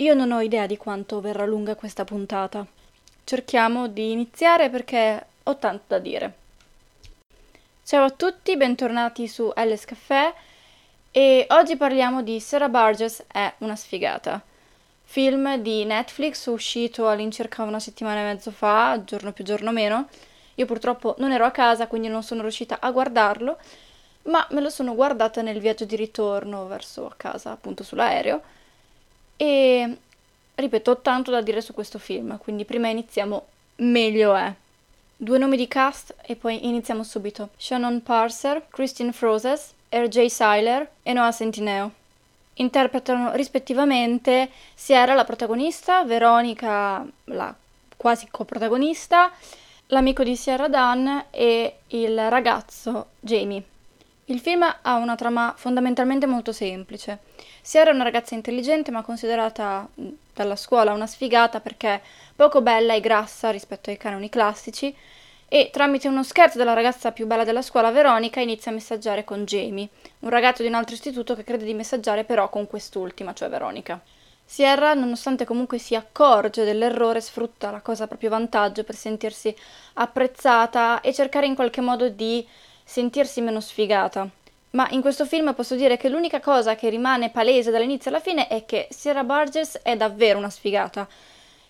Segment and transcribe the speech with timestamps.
[0.00, 2.64] io non ho idea di quanto verrà lunga questa puntata.
[3.24, 6.34] Cerchiamo di iniziare perché ho tanto da dire.
[7.84, 10.32] Ciao a tutti, bentornati su Alice Caffè
[11.10, 14.40] e oggi parliamo di Sarah Burgess è una sfigata.
[15.02, 20.08] Film di Netflix uscito all'incirca una settimana e mezzo fa, giorno più giorno meno.
[20.54, 23.58] Io purtroppo non ero a casa, quindi non sono riuscita a guardarlo,
[24.24, 28.57] ma me lo sono guardata nel viaggio di ritorno verso casa, appunto sull'aereo
[29.38, 29.96] e
[30.56, 33.46] ripeto, ho tanto da dire su questo film, quindi prima iniziamo,
[33.76, 34.52] meglio è.
[35.16, 37.50] Due nomi di cast e poi iniziamo subito.
[37.56, 40.26] Shannon Parser, Christine Froses, R.J.
[40.26, 41.92] Seiler e Noah Centineo.
[42.54, 47.54] Interpretano rispettivamente Sierra, la protagonista, Veronica, la
[47.96, 49.30] quasi coprotagonista,
[49.86, 53.62] l'amico di Sierra Dan e il ragazzo Jamie.
[54.30, 57.20] Il film ha una trama fondamentalmente molto semplice.
[57.62, 59.88] Sierra è una ragazza intelligente ma considerata
[60.34, 62.02] dalla scuola una sfigata perché
[62.36, 64.94] poco bella e grassa rispetto ai canoni classici
[65.48, 69.46] e tramite uno scherzo della ragazza più bella della scuola, Veronica, inizia a messaggiare con
[69.46, 73.48] Jamie, un ragazzo di un altro istituto che crede di messaggiare però con quest'ultima, cioè
[73.48, 73.98] Veronica.
[74.44, 79.56] Sierra, nonostante comunque si accorge dell'errore, sfrutta la cosa a proprio vantaggio per sentirsi
[79.94, 82.46] apprezzata e cercare in qualche modo di
[82.88, 84.26] sentirsi meno sfigata.
[84.70, 88.48] Ma in questo film posso dire che l'unica cosa che rimane palese dall'inizio alla fine
[88.48, 91.06] è che Sierra Burgess è davvero una sfigata.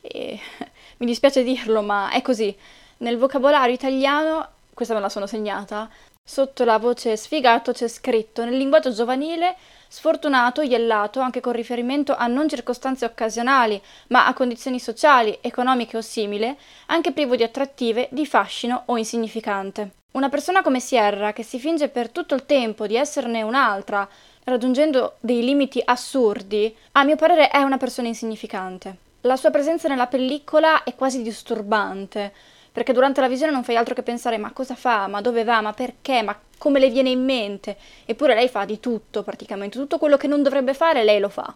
[0.00, 0.38] E
[0.98, 2.56] mi dispiace dirlo, ma è così.
[2.98, 5.90] Nel vocabolario italiano, questa me la sono segnata,
[6.22, 9.56] sotto la voce sfigato c'è scritto nel linguaggio giovanile
[9.88, 16.00] sfortunato, iellato, anche con riferimento a non circostanze occasionali, ma a condizioni sociali, economiche o
[16.00, 19.97] simile, anche privo di attrattive, di fascino o insignificante.
[20.10, 24.08] Una persona come Sierra, che si finge per tutto il tempo di esserne un'altra,
[24.44, 28.96] raggiungendo dei limiti assurdi, a mio parere è una persona insignificante.
[29.22, 32.32] La sua presenza nella pellicola è quasi disturbante,
[32.72, 35.60] perché durante la visione non fai altro che pensare ma cosa fa, ma dove va,
[35.60, 37.76] ma perché, ma come le viene in mente.
[38.06, 41.54] Eppure lei fa di tutto praticamente, tutto quello che non dovrebbe fare lei lo fa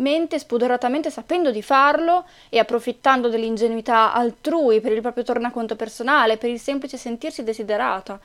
[0.00, 6.50] mente spudoratamente sapendo di farlo e approfittando dell'ingenuità altrui per il proprio tornaconto personale, per
[6.50, 8.18] il semplice sentirsi desiderata.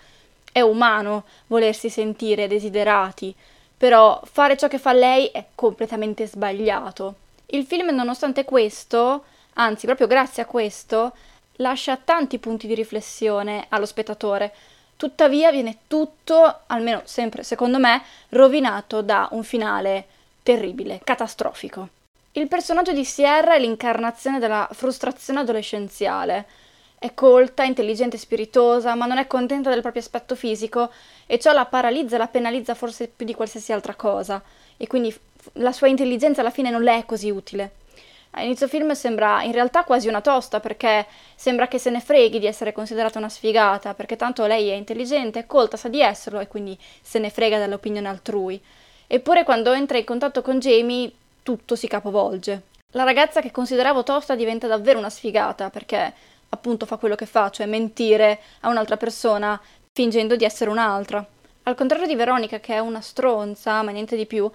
[0.52, 3.36] È umano volersi sentire desiderati,
[3.78, 7.16] però fare ciò che fa lei è completamente sbagliato.
[7.48, 11.14] Il film, nonostante questo, anzi proprio grazie a questo,
[11.58, 14.54] lascia tanti punti di riflessione allo spettatore.
[14.98, 20.08] Tuttavia viene tutto, almeno sempre secondo me, rovinato da un finale
[20.46, 21.90] terribile, catastrofico.
[22.34, 26.46] Il personaggio di Sierra è l'incarnazione della frustrazione adolescenziale.
[27.00, 30.92] È colta, intelligente e spiritosa, ma non è contenta del proprio aspetto fisico
[31.26, 34.40] e ciò la paralizza e la penalizza forse più di qualsiasi altra cosa.
[34.78, 35.12] E quindi
[35.54, 37.72] la sua intelligenza alla fine non le è così utile.
[38.38, 42.38] A inizio film sembra in realtà quasi una tosta perché sembra che se ne freghi
[42.38, 46.40] di essere considerata una sfigata, perché tanto lei è intelligente, è colta, sa di esserlo
[46.40, 48.62] e quindi se ne frega dell'opinione altrui.
[49.08, 51.12] Eppure quando entra in contatto con Jamie
[51.44, 52.62] tutto si capovolge.
[52.92, 56.14] La ragazza che consideravo tosta diventa davvero una sfigata perché
[56.50, 59.60] appunto fa quello che fa, cioè mentire a un'altra persona
[59.94, 61.26] fingendo di essere un'altra.
[61.64, 64.50] Al contrario di Veronica che è una stronza, ma niente di più,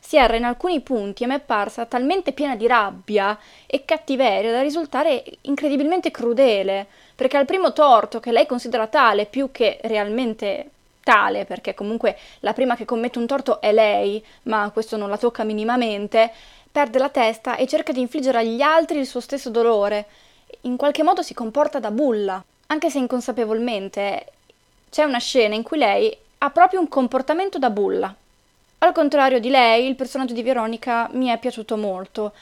[0.00, 3.36] Sierra in alcuni punti a me è parsa talmente piena di rabbia
[3.66, 9.50] e cattiveria da risultare incredibilmente crudele, perché al primo torto che lei considera tale più
[9.50, 10.70] che realmente
[11.08, 15.16] tale, perché comunque la prima che commette un torto è lei, ma questo non la
[15.16, 16.30] tocca minimamente,
[16.70, 20.04] perde la testa e cerca di infliggere agli altri il suo stesso dolore.
[20.62, 24.26] In qualche modo si comporta da bulla, anche se inconsapevolmente.
[24.90, 28.14] C'è una scena in cui lei ha proprio un comportamento da bulla.
[28.80, 32.32] Al contrario di lei, il personaggio di Veronica mi è piaciuto molto.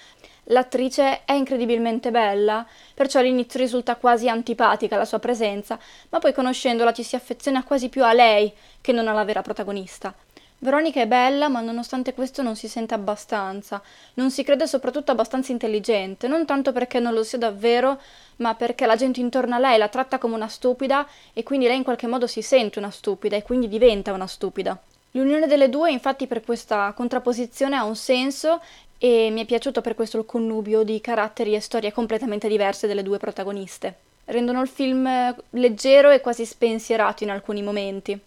[0.51, 5.79] L'attrice è incredibilmente bella, perciò all'inizio risulta quasi antipatica la sua presenza,
[6.11, 8.53] ma poi conoscendola ci si affeziona quasi più a lei
[8.83, 10.15] che non alla vera protagonista.
[10.59, 13.81] Veronica è bella, ma nonostante questo non si sente abbastanza,
[14.15, 17.99] non si crede soprattutto abbastanza intelligente, non tanto perché non lo sia davvero,
[18.37, 21.79] ma perché la gente intorno a lei la tratta come una stupida e quindi lei
[21.79, 24.79] in qualche modo si sente una stupida e quindi diventa una stupida.
[25.17, 28.61] L'unione delle due infatti per questa contrapposizione ha un senso
[28.99, 33.03] e mi è piaciuto per questo il connubio di caratteri e storie completamente diverse delle
[33.03, 33.95] due protagoniste.
[34.27, 38.19] Rendono il film eh, leggero e quasi spensierato in alcuni momenti.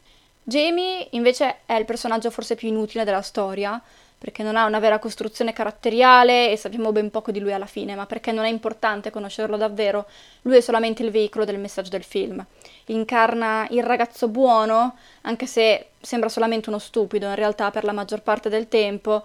[0.42, 3.80] Jamie invece è il personaggio forse più inutile della storia,
[4.20, 7.96] perché non ha una vera costruzione caratteriale e sappiamo ben poco di lui alla fine,
[7.96, 10.08] ma perché non è importante conoscerlo davvero,
[10.42, 12.46] lui è solamente il veicolo del messaggio del film.
[12.88, 18.22] Incarna il ragazzo buono, anche se sembra solamente uno stupido in realtà per la maggior
[18.22, 19.24] parte del tempo,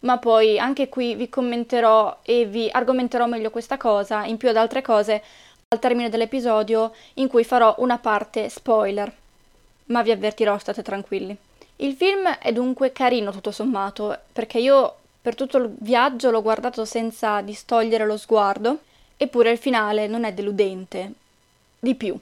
[0.00, 4.56] ma poi anche qui vi commenterò e vi argomenterò meglio questa cosa, in più ad
[4.56, 5.22] altre cose,
[5.68, 9.12] al termine dell'episodio in cui farò una parte spoiler.
[9.86, 11.36] Ma vi avvertirò, state tranquilli.
[11.76, 16.84] Il film è dunque carino tutto sommato, perché io per tutto il viaggio l'ho guardato
[16.84, 18.78] senza distogliere lo sguardo,
[19.16, 21.12] eppure il finale non è deludente.
[21.78, 22.18] Di più.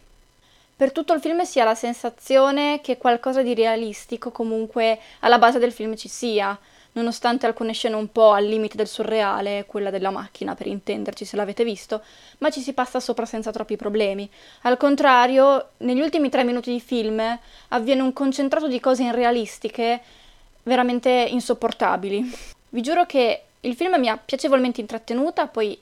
[0.76, 5.60] Per tutto il film si ha la sensazione che qualcosa di realistico comunque alla base
[5.60, 6.58] del film ci sia,
[6.94, 11.36] nonostante alcune scene un po' al limite del surreale, quella della macchina per intenderci se
[11.36, 12.02] l'avete visto,
[12.38, 14.28] ma ci si passa sopra senza troppi problemi.
[14.62, 17.22] Al contrario, negli ultimi tre minuti di film
[17.68, 20.00] avviene un concentrato di cose irrealistiche
[20.64, 22.52] veramente insopportabili.
[22.70, 25.78] Vi giuro che il film mi ha piacevolmente intrattenuta, poi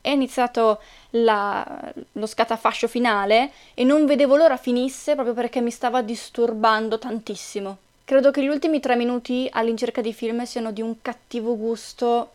[0.00, 6.02] è iniziato la, lo scatafascio finale e non vedevo l'ora finisse proprio perché mi stava
[6.02, 7.78] disturbando tantissimo.
[8.08, 12.30] Credo che gli ultimi tre minuti all'incirca di film siano di un cattivo gusto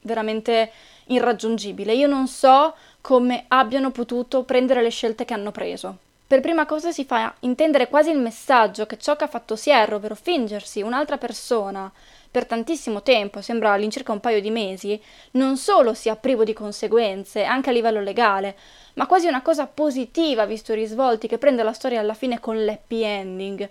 [0.00, 0.72] veramente
[1.04, 1.94] irraggiungibile.
[1.94, 5.96] Io non so come abbiano potuto prendere le scelte che hanno preso.
[6.26, 9.94] Per prima cosa si fa intendere quasi il messaggio che ciò che ha fatto Sierra,
[9.94, 11.88] ovvero fingersi un'altra persona
[12.28, 15.00] per tantissimo tempo, sembra all'incirca un paio di mesi,
[15.32, 18.56] non solo sia privo di conseguenze, anche a livello legale,
[18.94, 22.64] ma quasi una cosa positiva visto i risvolti che prende la storia alla fine con
[22.64, 23.68] l'happy ending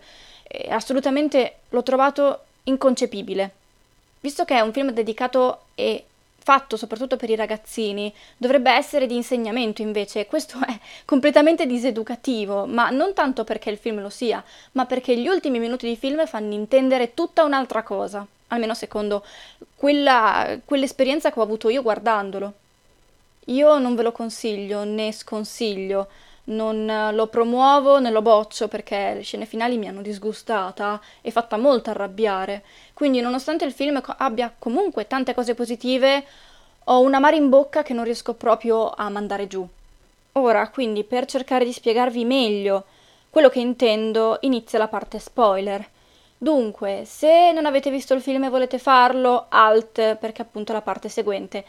[0.69, 3.51] assolutamente l'ho trovato inconcepibile.
[4.19, 6.05] Visto che è un film dedicato e
[6.43, 12.89] fatto soprattutto per i ragazzini, dovrebbe essere di insegnamento invece, questo è completamente diseducativo, ma
[12.89, 14.43] non tanto perché il film lo sia,
[14.73, 19.23] ma perché gli ultimi minuti di film fanno intendere tutta un'altra cosa, almeno secondo
[19.75, 22.53] quella, quell'esperienza che ho avuto io guardandolo.
[23.45, 26.07] Io non ve lo consiglio né sconsiglio,
[26.45, 31.57] non lo promuovo né lo boccio perché le scene finali mi hanno disgustata e fatta
[31.57, 32.63] molto arrabbiare.
[32.93, 36.25] Quindi, nonostante il film abbia comunque tante cose positive,
[36.85, 39.67] ho un amaro in bocca che non riesco proprio a mandare giù.
[40.33, 42.85] Ora, quindi, per cercare di spiegarvi meglio
[43.29, 45.87] quello che intendo, inizia la parte spoiler.
[46.37, 51.07] Dunque, se non avete visto il film e volete farlo, alt, perché appunto la parte
[51.07, 51.63] seguente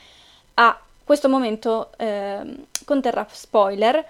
[0.55, 2.41] a questo momento eh,
[2.85, 4.05] conterrà spoiler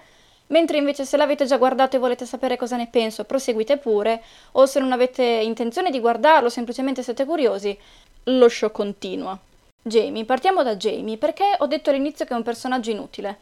[0.47, 4.23] mentre invece se l'avete già guardato e volete sapere cosa ne penso, proseguite pure,
[4.53, 7.77] o se non avete intenzione di guardarlo, semplicemente siete curiosi,
[8.25, 9.37] lo show continua.
[9.81, 13.37] Jamie, partiamo da Jamie, perché ho detto all'inizio che è un personaggio inutile.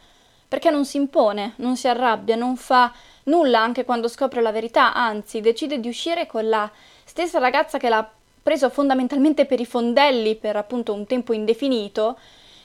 [0.48, 2.92] Perché non si impone, non si arrabbia, non fa
[3.26, 6.70] nulla anche quando scopre la verità, anzi decide di uscire con la
[7.06, 8.10] stessa ragazza che l'ha
[8.42, 12.18] preso fondamentalmente per i fondelli per appunto un tempo indefinito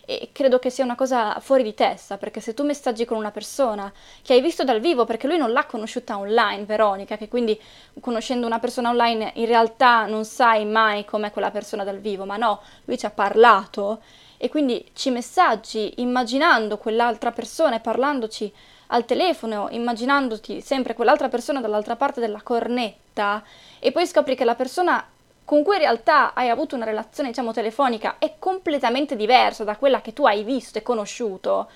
[0.06, 3.32] e credo che sia una cosa fuori di testa, perché se tu messaggi con una
[3.32, 3.93] persona
[4.23, 7.61] che hai visto dal vivo, perché lui non l'ha conosciuta online, Veronica, che quindi
[8.00, 12.37] conoscendo una persona online in realtà non sai mai com'è quella persona dal vivo, ma
[12.37, 14.00] no, lui ci ha parlato
[14.38, 18.52] e quindi ci messaggi immaginando quell'altra persona e parlandoci
[18.88, 23.43] al telefono, immaginandoti sempre quell'altra persona dall'altra parte della cornetta
[23.81, 25.05] e poi scopri che la persona
[25.46, 30.00] con cui in realtà hai avuto una relazione, diciamo, telefonica è completamente diversa da quella
[30.00, 31.69] che tu hai visto e conosciuto,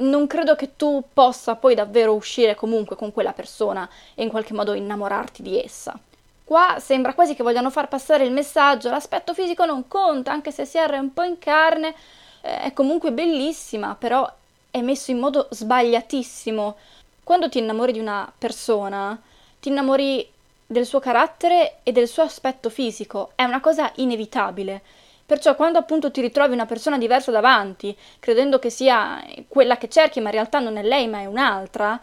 [0.00, 4.54] non credo che tu possa poi davvero uscire comunque con quella persona e in qualche
[4.54, 5.96] modo innamorarti di essa.
[6.44, 10.64] Qua sembra quasi che vogliano far passare il messaggio, l'aspetto fisico non conta, anche se
[10.64, 11.94] si è un po' in carne,
[12.40, 14.28] eh, è comunque bellissima, però
[14.68, 16.76] è messo in modo sbagliatissimo.
[17.22, 19.16] Quando ti innamori di una persona,
[19.60, 20.28] ti innamori
[20.70, 24.80] del suo carattere e del suo aspetto fisico, è una cosa inevitabile.
[25.26, 30.20] Perciò quando appunto ti ritrovi una persona diversa davanti, credendo che sia quella che cerchi,
[30.20, 32.00] ma in realtà non è lei, ma è un'altra,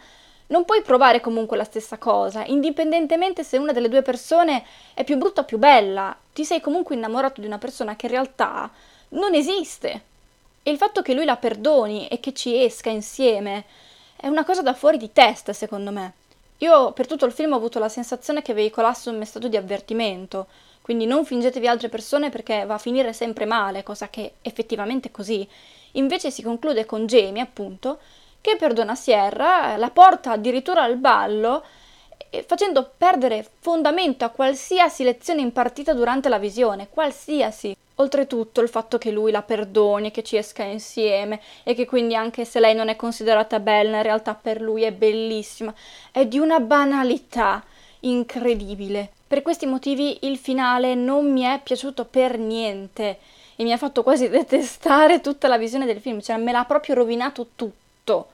[0.48, 5.16] non puoi provare comunque la stessa cosa, indipendentemente se una delle due persone è più
[5.16, 8.70] brutta o più bella, ti sei comunque innamorato di una persona che in realtà
[9.10, 10.02] non esiste.
[10.62, 13.64] E il fatto che lui la perdoni e che ci esca insieme
[14.18, 16.14] è una cosa da fuori di testa, secondo me.
[16.60, 20.48] Io per tutto il film ho avuto la sensazione che veicolasse un messaggio di avvertimento,
[20.82, 25.12] quindi non fingetevi altre persone perché va a finire sempre male, cosa che effettivamente è
[25.12, 25.48] così.
[25.94, 28.00] Invece si conclude con Jamie, appunto,
[28.42, 31.64] che perdona Sierra, la porta addirittura al ballo,
[32.46, 37.76] facendo perdere fondamento a qualsiasi lezione impartita durante la visione, qualsiasi.
[37.96, 42.46] Oltretutto il fatto che lui la perdoni, che ci esca insieme e che quindi anche
[42.46, 45.74] se lei non è considerata bella, in realtà per lui è bellissima,
[46.12, 47.64] è di una banalità
[48.02, 49.10] incredibile.
[49.28, 53.18] Per questi motivi il finale non mi è piaciuto per niente
[53.56, 56.96] e mi ha fatto quasi detestare tutta la visione del film, cioè me l'ha proprio
[56.96, 58.28] rovinato tutto.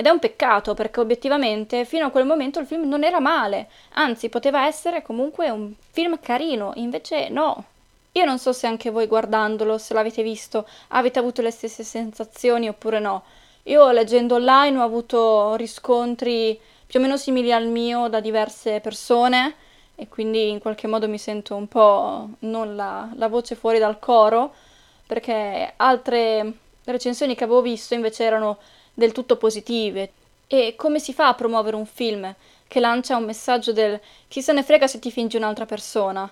[0.00, 3.68] Ed è un peccato perché obiettivamente fino a quel momento il film non era male,
[3.92, 7.64] anzi poteva essere comunque un film carino, invece no,
[8.12, 12.66] Io non so se anche voi guardandolo, se l'avete visto, avete avuto le stesse sensazioni
[12.66, 13.24] oppure no.
[13.64, 19.54] Io leggendo online ho avuto riscontri più o meno simili al mio da diverse persone
[19.96, 23.98] e quindi in qualche modo mi sento un po' non la, la voce fuori dal
[23.98, 24.54] coro
[25.06, 26.52] perché altre
[26.84, 28.56] recensioni che avevo visto invece erano
[28.94, 30.12] del tutto positive.
[30.46, 32.34] E come si fa a promuovere un film
[32.66, 36.30] che lancia un messaggio del chi se ne frega se ti fingi un'altra persona?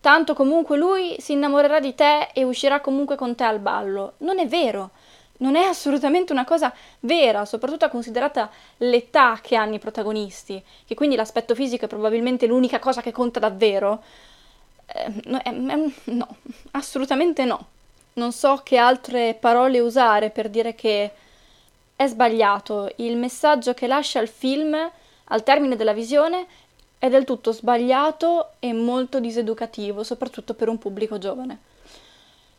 [0.00, 4.14] Tanto comunque lui si innamorerà di te e uscirà comunque con te al ballo.
[4.18, 4.90] Non è vero
[5.38, 11.16] non è assolutamente una cosa vera, soprattutto considerata l'età che hanno i protagonisti, che quindi
[11.16, 14.02] l'aspetto fisico è probabilmente l'unica cosa che conta davvero.
[14.86, 16.36] Eh, no, eh, no,
[16.72, 17.66] assolutamente no.
[18.14, 21.12] Non so che altre parole usare per dire che
[21.98, 22.92] è sbagliato.
[22.98, 24.76] Il messaggio che lascia il film
[25.24, 26.46] al termine della visione
[26.96, 31.58] è del tutto sbagliato e molto diseducativo, soprattutto per un pubblico giovane.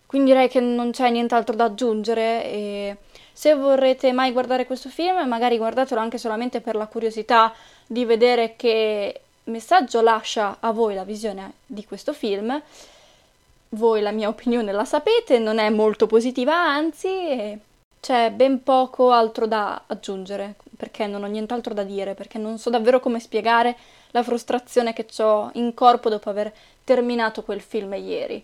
[0.05, 2.97] Quindi direi che non c'è nient'altro da aggiungere e
[3.31, 7.53] se vorrete mai guardare questo film, magari guardatelo anche solamente per la curiosità
[7.87, 12.61] di vedere che messaggio lascia a voi la visione di questo film.
[13.69, 17.67] Voi la mia opinione la sapete, non è molto positiva, anzi
[17.99, 22.69] c'è ben poco altro da aggiungere, perché non ho nient'altro da dire, perché non so
[22.69, 23.77] davvero come spiegare
[24.11, 26.53] la frustrazione che ho in corpo dopo aver
[26.83, 28.43] terminato quel film ieri.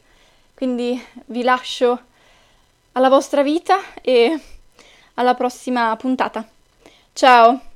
[0.53, 1.99] Quindi vi lascio
[2.93, 4.39] alla vostra vita e
[5.15, 6.47] alla prossima puntata.
[7.13, 7.74] Ciao!